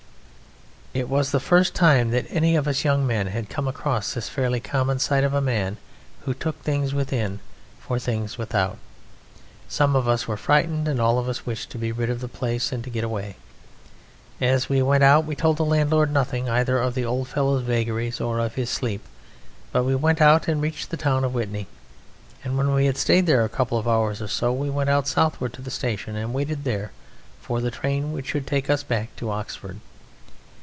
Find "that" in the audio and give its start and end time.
2.11-2.25